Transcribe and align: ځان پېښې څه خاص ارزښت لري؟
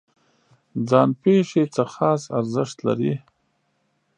ځان 0.89 1.09
پېښې 1.21 1.63
څه 1.73 1.83
خاص 1.93 2.21
ارزښت 2.39 2.77
لري؟ 2.87 3.13